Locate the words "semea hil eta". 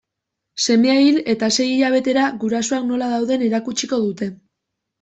0.63-1.49